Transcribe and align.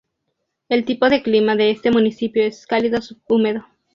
El 0.67 0.83
tipo 0.83 1.09
de 1.11 1.21
clima 1.21 1.55
de 1.55 1.69
este 1.69 1.91
municipio 1.91 2.43
es 2.43 2.65
cálido 2.65 3.03
subhúmedo. 3.03 3.67